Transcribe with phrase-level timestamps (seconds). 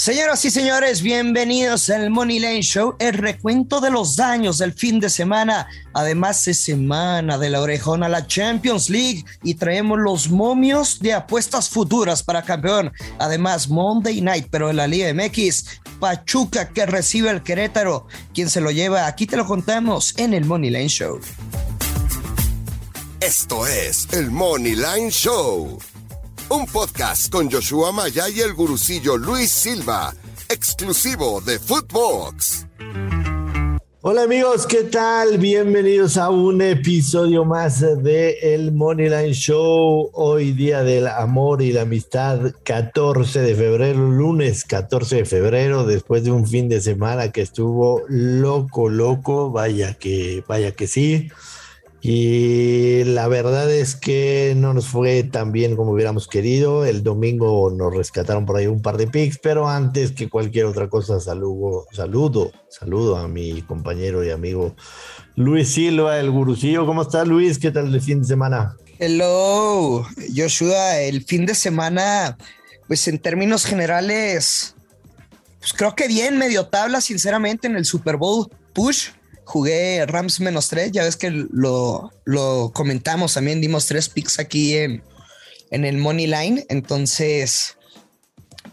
[0.00, 4.98] Señoras y señores, bienvenidos al Money Lane Show, el recuento de los daños del fin
[4.98, 5.68] de semana.
[5.92, 11.12] Además, es semana de la orejona a la Champions League y traemos los momios de
[11.12, 12.90] apuestas futuras para campeón.
[13.18, 15.66] Además, Monday Night, pero en la Liga MX,
[16.00, 18.06] Pachuca que recibe el Querétaro.
[18.32, 19.06] ¿Quién se lo lleva?
[19.06, 21.20] Aquí te lo contamos en el Money Lane Show.
[23.20, 25.78] Esto es el Money Line Show
[26.50, 30.12] un podcast con Joshua Maya y el gurucillo Luis Silva,
[30.48, 32.66] exclusivo de Footbox.
[34.02, 35.38] Hola amigos, ¿qué tal?
[35.38, 40.10] Bienvenidos a un episodio más de el Moneyline Show.
[40.12, 46.24] Hoy día del amor y la amistad, 14 de febrero, lunes 14 de febrero, después
[46.24, 51.28] de un fin de semana que estuvo loco, loco, vaya que, vaya que sí.
[52.02, 56.86] Y la verdad es que no nos fue tan bien como hubiéramos querido.
[56.86, 60.88] El domingo nos rescataron por ahí un par de picks, pero antes que cualquier otra
[60.88, 64.74] cosa, saludo, saludo, saludo a mi compañero y amigo
[65.36, 66.86] Luis Silva, el gurucillo.
[66.86, 67.58] ¿Cómo estás, Luis?
[67.58, 68.76] ¿Qué tal el fin de semana?
[68.98, 71.00] Hello, Joshua.
[71.00, 72.38] El fin de semana,
[72.88, 74.74] pues en términos generales,
[75.58, 79.08] pues creo que bien, medio tabla, sinceramente, en el Super Bowl push
[79.50, 82.12] jugué Rams menos tres, ya ves que lo,
[82.72, 85.02] comentamos también, dimos tres picks aquí en,
[85.72, 87.76] en el Money Line, entonces,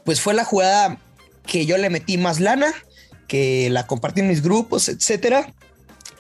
[0.06, 1.00] pues fue la jugada
[1.48, 2.72] que yo le metí más lana,
[3.28, 5.52] que la compartí en mis grupos, etcétera.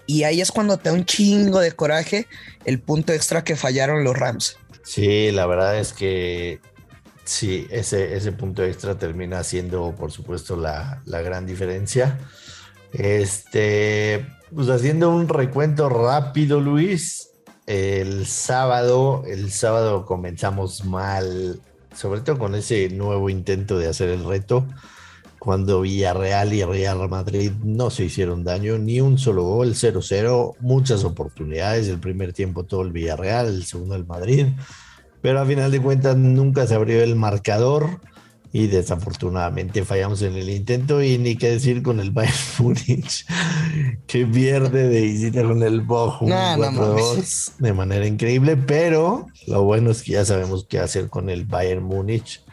[0.08, 2.28] Y ahí es cuando te da un chingo de coraje
[2.66, 4.58] el punto extra que fallaron los Rams.
[4.84, 6.62] Sí, la verdad es que
[7.26, 12.18] sí, ese, ese punto extra termina siendo, por supuesto, la, la gran diferencia.
[12.94, 17.32] Este, pues haciendo un recuento rápido, Luis.
[17.66, 21.60] El sábado, el sábado comenzamos mal,
[21.94, 24.66] sobre todo con ese nuevo intento de hacer el reto,
[25.38, 31.04] cuando Villarreal y Real Madrid no se hicieron daño, ni un solo gol, 0-0, muchas
[31.04, 34.48] oportunidades, el primer tiempo todo el Villarreal, el segundo el Madrid,
[35.22, 38.00] pero a final de cuentas nunca se abrió el marcador
[38.58, 43.24] y desafortunadamente fallamos en el intento y ni qué decir con el Bayern Múnich
[44.08, 46.28] que pierde de visita con el Bochum
[47.60, 51.84] de manera increíble, pero lo bueno es que ya sabemos qué hacer con el Bayern
[51.84, 52.44] Múnich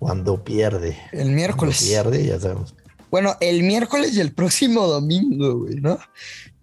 [0.00, 0.98] cuando pierde.
[1.12, 1.80] El miércoles.
[1.80, 2.74] pierde, ya sabemos.
[3.12, 5.96] Bueno, el miércoles y el próximo domingo, güey, ¿no?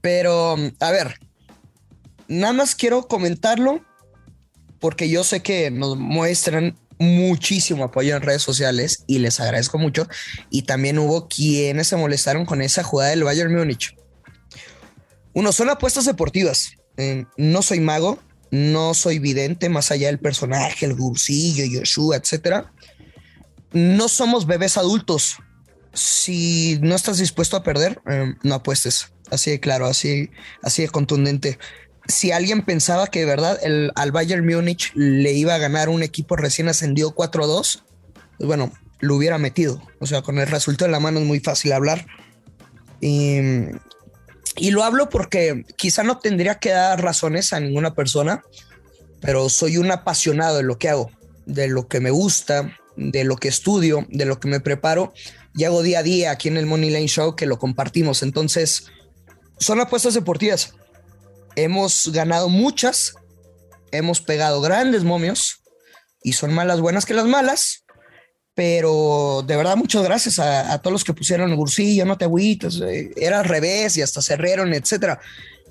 [0.01, 1.19] Pero, a ver,
[2.27, 3.79] nada más quiero comentarlo
[4.79, 10.07] porque yo sé que nos muestran muchísimo apoyo en redes sociales y les agradezco mucho.
[10.49, 13.95] Y también hubo quienes se molestaron con esa jugada del Bayern Múnich.
[15.33, 16.73] Uno, son apuestas deportivas.
[16.97, 18.19] Eh, no soy mago,
[18.51, 22.71] no soy vidente, más allá del personaje, el Gursillo, Yoshua, etcétera.
[23.71, 25.37] No somos bebés adultos.
[25.93, 29.13] Si no estás dispuesto a perder, eh, no apuestes.
[29.31, 30.29] Así de claro, así,
[30.63, 31.59] así de contundente
[32.09, 36.03] si alguien pensaba que de verdad el, al Bayern Múnich le iba a ganar un
[36.03, 37.84] equipo recién ascendido 4-2,
[38.38, 39.81] pues bueno, lo hubiera metido.
[40.00, 42.08] O sea, con el resultado en la mano es muy fácil hablar.
[43.00, 43.38] Y,
[44.58, 48.41] y lo hablo porque quizá no tendría que dar razones a ninguna persona,
[49.22, 51.12] pero soy un apasionado de lo que hago,
[51.46, 55.14] de lo que me gusta, de lo que estudio, de lo que me preparo
[55.56, 58.24] y hago día a día aquí en el Money Lane Show que lo compartimos.
[58.24, 58.86] Entonces,
[59.59, 60.74] son apuestas deportivas
[61.55, 63.13] hemos ganado muchas,
[63.91, 65.63] hemos pegado grandes momios
[66.23, 67.85] y son malas buenas que las malas.
[68.55, 72.81] Pero de verdad, muchas gracias a, todos los que pusieron el bursillo, no te agüitas,
[72.81, 75.19] eh, era al revés y hasta cerraron, etcétera.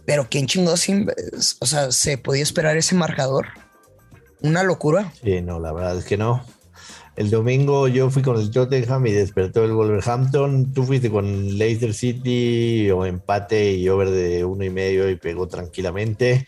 [0.06, 1.06] Pero quién chingó sin,
[1.60, 3.48] o sea, se podía esperar ese marcador.
[4.40, 5.12] Una locura.
[5.22, 6.46] Sí, no, la verdad es que no.
[7.18, 10.72] El domingo yo fui con el Tottenham y despertó el Wolverhampton.
[10.72, 15.48] Tú fuiste con Leicester City o empate y over de uno y medio y pegó
[15.48, 16.46] tranquilamente.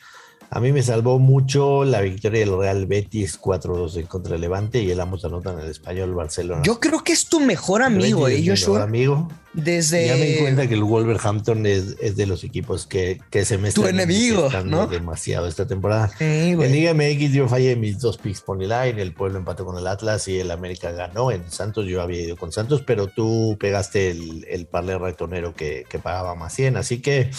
[0.53, 4.91] A mí me salvó mucho la victoria del Real Betis 4-2 contra el Levante y
[4.91, 6.62] el ambos anotan el español Barcelona.
[6.65, 8.42] Yo creo que es tu mejor amigo, ¿eh?
[8.42, 9.28] Yo mejor amigo.
[9.53, 10.09] Desde.
[10.09, 13.59] Ya me di cuenta que el Wolverhampton es, es de los equipos que, que se
[13.59, 13.84] me están.
[13.84, 14.89] Tu enemigo, ¿no?
[14.89, 16.10] demasiado esta temporada.
[16.19, 19.86] en Liga MX yo fallé mis dos picks por line, el Pueblo empató con el
[19.86, 21.30] Atlas y el América ganó.
[21.30, 25.84] En Santos yo había ido con Santos, pero tú pegaste el, el parle ratonero que,
[25.89, 27.30] que pagaba más 100, así que.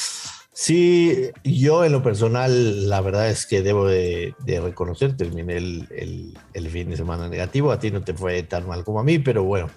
[0.53, 6.89] Sí, yo en lo personal, la verdad es que debo de, reconocer, terminé el, fin
[6.89, 9.69] de semana negativo, a ti no te fue tan mal como a mí, pero bueno,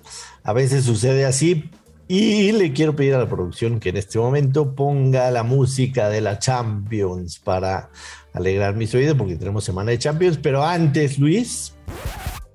[0.42, 1.70] a veces sucede así.
[2.06, 6.20] Y le quiero pedir a la producción que en este momento ponga la música de
[6.20, 7.90] la Champions para
[8.34, 11.74] alegrar mis oídos, porque tenemos semana de Champions, pero antes, Luis.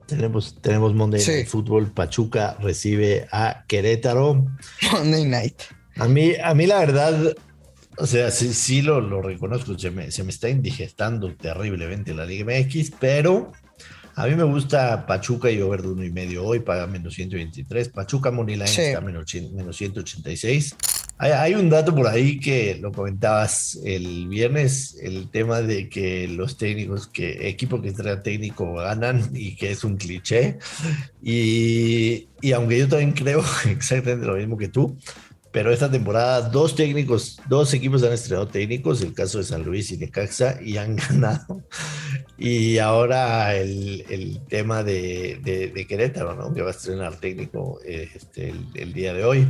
[0.06, 1.92] Tenemos, tenemos Monday Night Football.
[1.92, 4.46] Pachuca recibe a Querétaro.
[4.92, 5.62] Monday Night.
[5.98, 7.36] A mí, a mí la verdad,
[8.00, 12.26] o sea, sí, sí lo, lo reconozco, se me, se me está indigestando terriblemente la
[12.26, 13.52] Liga MX, pero
[14.20, 17.88] a mí me gusta Pachuca y over de uno y medio hoy, paga menos 123.
[17.88, 20.76] Pachuca Moneyline está menos, menos 186.
[21.20, 26.58] Hay, un dato por ahí que lo comentabas el viernes, el tema de que los
[26.58, 30.60] técnicos, que equipo que trae técnico ganan y que es un cliché.
[31.22, 34.98] Y, y aunque yo también creo exactamente lo mismo que tú,
[35.52, 39.92] pero esta temporada dos técnicos, dos equipos han estrenado técnicos, el caso de San Luis
[39.92, 41.64] y de Caxa, y han ganado.
[42.38, 46.54] Y ahora el, el tema de, de, Querétaro, ¿no?
[46.54, 49.48] que va a estrenar técnico este, el, día de hoy.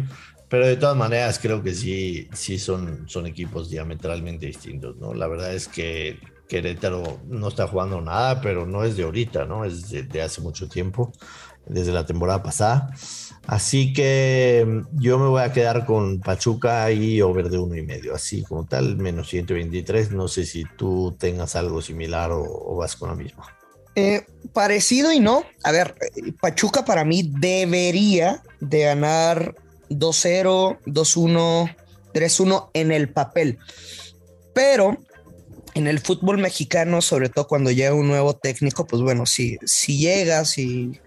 [0.48, 4.96] Pero de todas maneras creo que sí, sí son, son equipos diametralmente distintos.
[4.98, 5.13] ¿no?
[5.13, 6.18] La verdad es que
[6.48, 9.66] Querétaro no está jugando nada, pero no es de ahorita, ¿no?
[9.66, 11.13] es de, de hace mucho tiempo,
[11.69, 12.89] desde la temporada pasada.
[13.50, 17.81] Así que mm, yo me voy a quedar con Pachuca y over de uno y
[17.81, 20.12] medio, así como tal, menos 123.
[20.12, 23.44] No sé si tú tengas algo similar o, vas con lo mismo.
[23.95, 25.44] Eh, parecido y no.
[25.63, 25.95] A ver,
[26.39, 29.56] Pachuca para mí debería de ganar
[29.89, 31.75] 2-0, 2-1,
[32.13, 33.57] 3-1 en el papel.
[34.54, 34.98] Pero
[35.74, 39.98] en el fútbol mexicano, sobre todo cuando llega un nuevo técnico, pues bueno, si, si
[39.98, 41.00] llegas y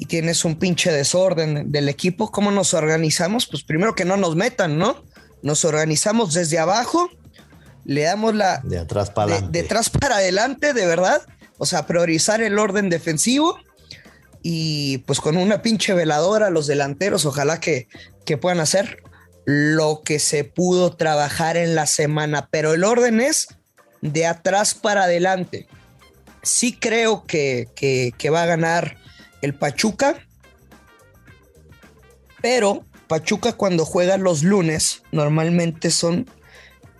[0.00, 3.48] y tienes un pinche desorden del equipo, ¿cómo nos organizamos?
[3.48, 5.02] Pues primero que no nos metan, ¿no?
[5.42, 7.10] Nos organizamos desde abajo,
[7.84, 8.60] le damos la...
[8.62, 9.58] De atrás para adelante.
[9.58, 11.22] De, atrás para adelante, de verdad.
[11.58, 13.58] O sea, priorizar el orden defensivo
[14.40, 17.88] y pues con una pinche veladora los delanteros, ojalá que,
[18.24, 19.02] que puedan hacer
[19.46, 23.48] lo que se pudo trabajar en la semana, pero el orden es
[24.00, 25.66] de atrás para adelante.
[26.44, 28.96] Sí creo que, que, que va a ganar
[29.42, 30.16] el Pachuca,
[32.40, 36.28] pero Pachuca cuando juega los lunes normalmente son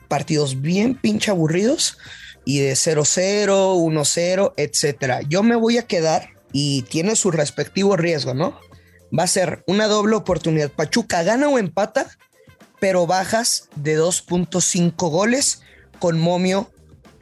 [0.09, 1.99] partidos bien pinche aburridos
[2.45, 5.21] y de 0-0, 1-0, etcétera.
[5.23, 8.59] Yo me voy a quedar y tiene su respectivo riesgo, ¿no?
[9.17, 10.71] Va a ser una doble oportunidad.
[10.71, 12.11] Pachuca gana o empata,
[12.81, 15.61] pero bajas de 2.5 goles
[15.99, 16.71] con momio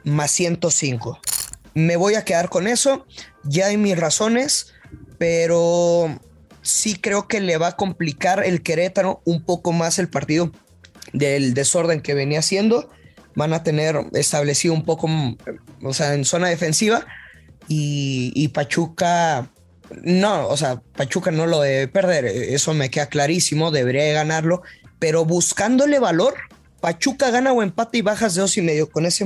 [0.05, 1.19] más 105.
[1.73, 3.05] Me voy a quedar con eso.
[3.43, 4.73] Ya hay mis razones
[5.17, 6.19] pero
[6.61, 10.51] sí creo que le va a complicar el Querétaro un poco más el partido
[11.13, 12.89] del desorden que venía haciendo.
[13.35, 15.07] Van a tener establecido un poco,
[15.83, 17.05] o sea, en zona defensiva
[17.67, 19.49] y, Pachuca,
[20.03, 24.63] no, o sea, Pachuca no lo debe perder, eso me queda clarísimo, debería ganarlo,
[24.99, 26.35] pero buscándole valor,
[26.79, 29.25] Pachuca gana o empate y bajas de dos y medio, con ese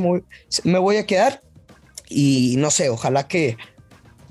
[0.64, 1.42] me voy a quedar
[2.10, 3.58] y no sé, ojalá que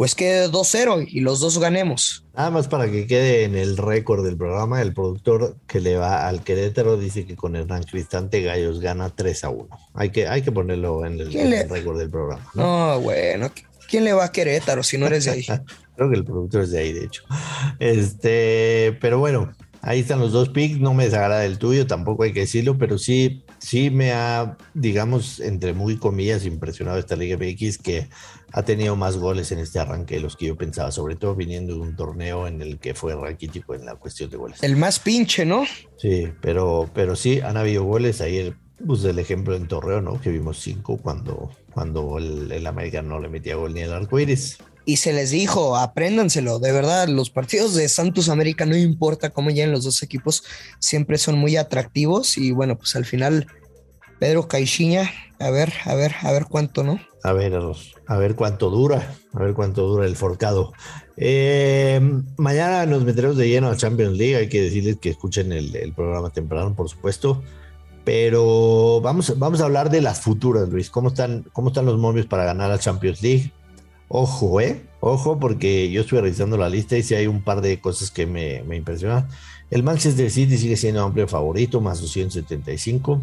[0.00, 2.24] pues quede 2-0 y los dos ganemos.
[2.34, 6.26] Nada más para que quede en el récord del programa, el productor que le va
[6.26, 9.68] al Querétaro dice que con Hernán Cristante Gallos gana 3 a 1.
[9.92, 12.50] Hay que, hay que ponerlo en el, récord del programa.
[12.54, 12.98] ¿no?
[13.00, 13.52] bueno,
[13.90, 15.44] ¿quién le va a Querétaro si no eres de ahí?
[15.96, 17.22] Creo que el productor es de ahí, de hecho.
[17.78, 19.52] Este, pero bueno,
[19.90, 20.78] ahí están los dos picks.
[20.78, 25.40] No me desagrada el tuyo, tampoco hay que decirlo, pero sí, sí me ha, digamos,
[25.40, 28.08] entre muy comillas, impresionado esta Liga MX que
[28.52, 31.74] ha tenido más goles en este arranque de los que yo pensaba, sobre todo viniendo
[31.74, 34.62] de un torneo en el que fue raquítico en la cuestión de goles.
[34.62, 35.64] El más pinche, ¿no?
[35.96, 38.20] Sí, pero, pero sí, han habido goles.
[38.20, 38.54] Ayer
[38.86, 40.20] pues el ejemplo en Torreo, ¿no?
[40.20, 44.18] Que vimos cinco cuando, cuando el, el América no le metía gol ni el arco
[44.18, 44.58] iris.
[44.84, 49.50] Y se les dijo, apréndanselo, de verdad, los partidos de Santos América, no importa cómo
[49.50, 50.42] lleguen los dos equipos,
[50.78, 52.38] siempre son muy atractivos.
[52.38, 53.46] Y bueno, pues al final,
[54.18, 57.00] Pedro Caixinha, a ver, a ver, a ver cuánto, ¿no?
[57.22, 57.54] A ver,
[58.06, 60.72] a ver cuánto dura, a ver cuánto dura el forcado.
[61.16, 62.00] Eh,
[62.38, 66.30] mañana nos meteremos de lleno a Champions League, hay que decirles que escuchen el, programa
[66.30, 67.42] temprano, por supuesto.
[68.04, 70.88] Pero vamos, vamos a hablar de las futuras, Luis.
[70.88, 73.52] ¿Cómo están, cómo están los momios para ganar la Champions League?
[74.12, 77.78] Ojo, eh, ojo, porque yo estuve revisando la lista y si hay un par de
[77.80, 79.28] cosas que me, me impresionan.
[79.70, 83.22] El Manchester City sigue siendo amplio favorito, más 275.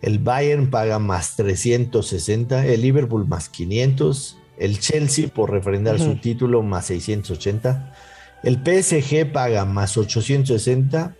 [0.00, 6.62] El Bayern paga más 360, el Liverpool más 500, el Chelsea por refrendar su título
[6.62, 7.92] más 680,
[8.44, 11.16] el PSG paga más 860,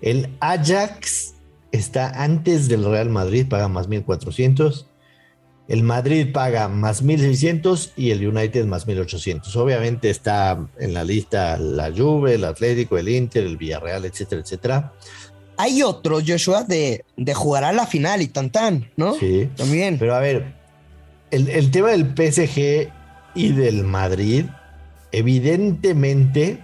[0.00, 1.34] el Ajax
[1.70, 4.88] está antes del Real Madrid, paga más 1400,
[5.66, 9.54] el Madrid paga más 1600 y el United más 1800.
[9.56, 14.92] Obviamente está en la lista la Juve, el Atlético, el Inter, el Villarreal, etcétera, etcétera.
[15.56, 19.14] Hay otro, Joshua, de, de jugar a la final y tan tan, ¿no?
[19.14, 19.48] Sí.
[19.56, 19.98] También.
[19.98, 20.52] Pero a ver,
[21.30, 22.90] el, tema del PSG
[23.34, 24.46] y del Madrid
[25.12, 26.62] evidentemente,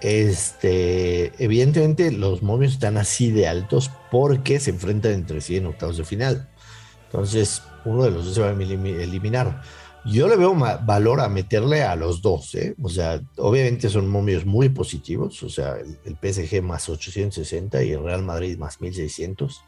[0.00, 5.96] este, evidentemente los momios están así de altos porque se enfrentan entre sí en octavos
[5.96, 6.48] de final.
[7.06, 9.62] Entonces, uno de los dos se va a eliminar.
[10.04, 12.74] Yo le veo valor a meterle a los dos, ¿eh?
[12.82, 17.92] O sea, obviamente son momios muy positivos, o sea, el, el, PSG más 860 y
[17.92, 19.62] el Real Madrid más 1600.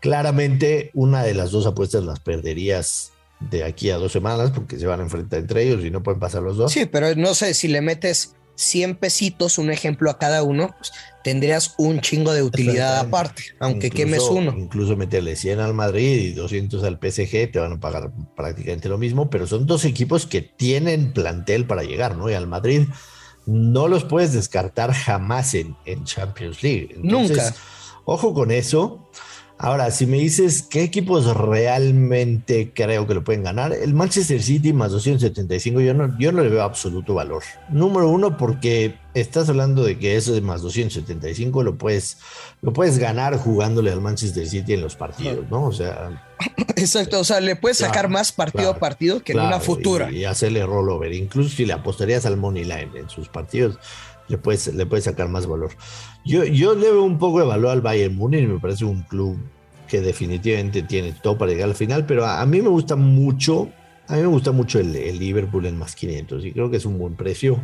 [0.00, 4.86] Claramente, una de las dos apuestas las perderías de aquí a dos semanas porque se
[4.86, 6.72] van a enfrentar entre ellos y no pueden pasar los dos.
[6.72, 10.90] Sí, pero no sé si le metes 100 pesitos, un ejemplo a cada uno, pues
[11.22, 14.52] tendrías un chingo de utilidad aparte, aunque quemes uno.
[14.58, 18.98] Incluso meterle 100 al Madrid y 200 al PSG, te van a pagar prácticamente lo
[18.98, 22.28] mismo, pero son dos equipos que tienen plantel para llegar, ¿no?
[22.28, 22.82] Y al Madrid
[23.46, 26.96] no los puedes descartar jamás en, en Champions League.
[26.98, 27.54] Nunca.
[28.04, 29.08] Ojo con eso.
[29.60, 34.72] Ahora, si me dices qué equipos realmente creo que lo pueden ganar, el Manchester City
[34.72, 37.42] más 275, yo no, yo no le veo absoluto valor.
[37.68, 42.18] Número uno, porque estás hablando de que eso de más 275 lo puedes,
[42.62, 45.64] lo puedes ganar jugándole al Manchester City en los partidos, ¿no?
[45.64, 46.24] O sea.
[46.76, 50.08] Exacto, o sea, le puedes sacar más partido a partido que en una futura.
[50.12, 51.12] Y, y, hacerle rollover.
[51.12, 53.76] Incluso si le apostarías al Money Line en sus partidos,
[54.28, 55.70] le puedes, le puedes sacar más valor.
[56.24, 59.38] Yo, yo le veo un poco de valor al Bayern Múnich, me parece un club
[59.88, 63.70] que definitivamente tiene todo para llegar al final, pero a, mí me gusta mucho,
[64.06, 66.98] a mí me gusta mucho el, Liverpool en más 500 y creo que es un
[66.98, 67.60] buen precio.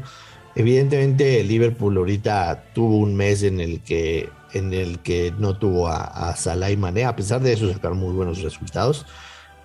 [0.57, 5.89] Evidentemente el Liverpool ahorita tuvo un mes en el que, en el que no tuvo
[5.89, 9.05] a, a Salah y Mané, a pesar de eso sacaron muy buenos resultados.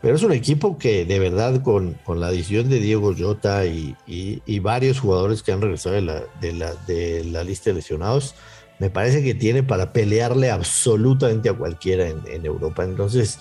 [0.02, 3.96] Pero es un equipo que de verdad con, con la adición de Diego Jota y,
[4.08, 8.36] y, varios jugadores que han regresado de la, de la, de la lista de lesionados,
[8.80, 12.86] me parece que tiene para pelearle absolutamente a cualquiera en, en Europa.
[12.86, 13.40] Entonces,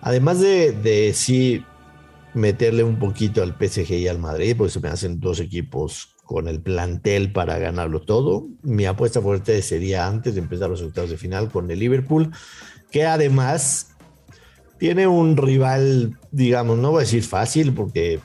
[0.00, 1.64] además de, de, sí
[2.32, 6.48] meterle un poquito al PSG y al Madrid, porque se me hacen dos equipos con
[6.48, 11.18] el plantel para ganarlo todo, mi apuesta fuerte sería antes de empezar los octavos de
[11.18, 12.30] final con el Liverpool,
[12.90, 13.89] que además
[14.80, 18.18] tiene un rival, digamos, no voy a decir fácil, porque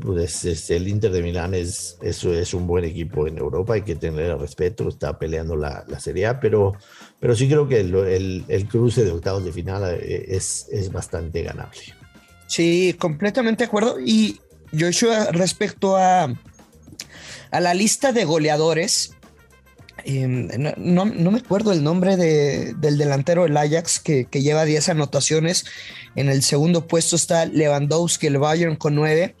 [0.00, 4.36] pues, el Inter de Milán es, es, un buen equipo en Europa, hay que tener
[4.36, 6.74] respeto, está peleando la, la Serie A, pero,
[7.20, 11.44] pero sí creo que el, el, cruce de octavos de final eh, es, es bastante
[11.44, 11.78] ganable.
[12.48, 14.00] Sí, completamente de acuerdo.
[14.04, 14.40] Y
[14.76, 16.34] Joshua, respecto a,
[17.52, 19.15] a la lista de goleadores,
[20.08, 25.64] Em, no, me acuerdo el nombre del delantero del Ajax que, lleva 10 anotaciones.
[26.14, 29.34] En el segundo puesto está Lewandowski, el Bayern con 9.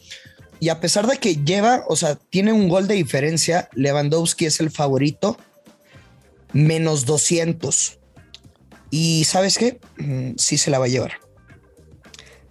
[0.58, 4.58] Y a pesar de que lleva, o sea, tiene un gol de diferencia, Lewandowski es
[4.58, 5.38] el favorito,
[6.52, 8.00] menos 200.
[8.90, 9.78] Y sabes qué?
[9.98, 11.12] Mm, sí se la va a llevar.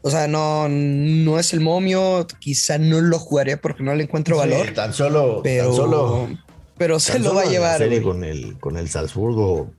[0.04, 4.38] O sea, no, no es el momio, quizá no lo jugaré porque no le encuentro
[4.38, 4.72] valor.
[4.74, 6.30] tan solo, pero, tan solo
[6.78, 7.82] pero se lo va a llevar.
[8.02, 9.72] con el, con el Salzburgo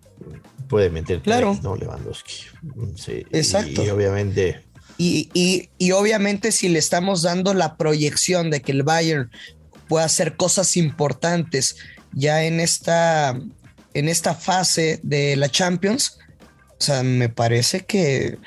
[0.69, 1.59] puede meter claro.
[1.62, 1.76] ¿no?
[1.76, 2.45] Lewandowski.
[2.97, 3.85] Sí, Exacto.
[3.85, 4.62] Y, obviamente.
[4.99, 9.31] Y, y, y, obviamente, si le estamos dando la proyección de que el Bayern
[9.88, 11.76] pueda hacer cosas importantes
[12.12, 13.38] ya en esta,
[13.93, 16.19] en esta fase de la Champions,
[16.79, 18.38] o sea, me parece que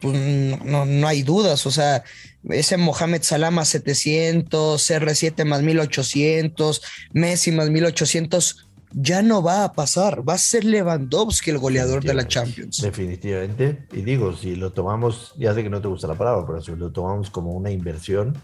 [0.00, 0.18] pues,
[0.64, 1.66] no, no hay dudas.
[1.66, 2.04] O sea,
[2.48, 6.82] ese Mohamed Salah más 700, CR7 más 1800,
[7.12, 10.28] Messi más 1800, ya no va a pasar.
[10.28, 12.80] Va a ser Lewandowski el goleador de la Champions.
[12.82, 13.86] Definitivamente.
[13.92, 16.74] Y digo, si lo tomamos, ya sé que no te gusta la palabra, pero si
[16.74, 18.36] lo tomamos como una inversión,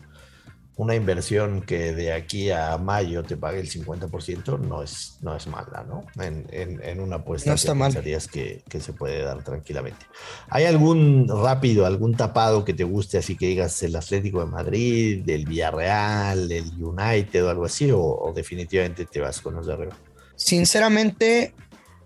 [0.77, 5.47] una inversión que de aquí a mayo te pague el 50% no es, no es
[5.47, 6.05] mala, ¿no?
[6.23, 10.05] En, en, una apuesta no está que pensarías que, que, se puede dar tranquilamente.
[10.51, 15.29] ¿Hay algún rápido, algún tapado que te guste, así que digas el Atlético de Madrid,
[15.31, 19.97] el Villarreal, el United o algo así, o, definitivamente te vas con los de arriba?
[20.35, 21.55] Sinceramente,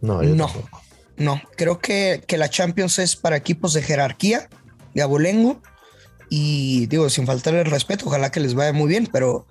[0.01, 0.23] no.
[0.23, 0.49] No,
[1.17, 4.49] no, creo que, que la Champions es para equipos de jerarquía,
[4.95, 5.61] de abolengo
[6.31, 9.47] y digo, sin faltar el respeto, ojalá que les vaya muy bien, pero,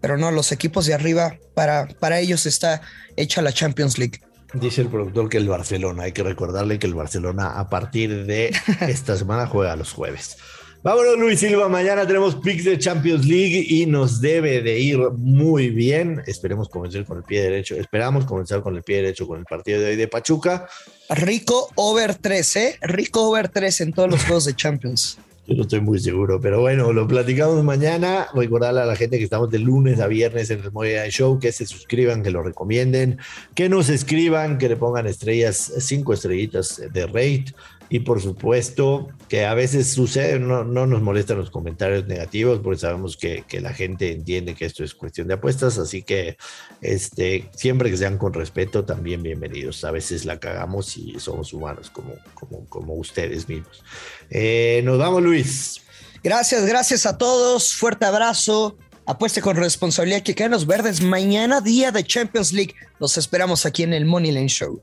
[0.00, 2.82] pero no, los equipos de arriba, para, para ellos está
[3.16, 4.20] hecha la Champions League.
[4.52, 8.52] Dice el productor que el Barcelona, hay que recordarle que el Barcelona a partir de
[8.80, 10.36] esta semana juega los jueves.
[10.82, 11.68] Vámonos, Luis Silva.
[11.68, 16.22] Mañana tenemos picks de Champions League y nos debe de ir muy bien.
[16.26, 17.74] Esperemos comenzar con el pie derecho.
[17.74, 20.68] Esperamos comenzar con el pie derecho con el partido de hoy de Pachuca.
[21.08, 22.78] Rico over 3, ¿eh?
[22.82, 25.18] Rico over 3 en todos los juegos de Champions.
[25.46, 28.26] Yo no estoy muy seguro, pero bueno, lo platicamos mañana.
[28.34, 31.52] Recordarle a la gente que estamos de lunes a viernes en el Money Show, que
[31.52, 33.18] se suscriban, que lo recomienden,
[33.54, 37.54] que nos escriban, que le pongan estrellas, cinco estrellitas de rate
[37.88, 42.80] Y por supuesto que a veces sucede, no, no nos molestan los comentarios negativos porque
[42.80, 46.36] sabemos que, que, la gente entiende que esto es cuestión de apuestas, así que
[46.80, 49.84] este, siempre que sean con respeto, también bienvenidos.
[49.84, 53.84] A veces la cagamos y somos humanos como, como, como ustedes mismos.
[54.30, 55.82] Eh, nos vamos, Luis.
[56.22, 57.74] Gracias, gracias a todos.
[57.74, 58.76] Fuerte abrazo.
[59.06, 61.00] Apueste con responsabilidad que quedan los verdes.
[61.00, 62.74] Mañana, día de Champions League.
[62.98, 64.82] Los esperamos aquí en el Money Line Show.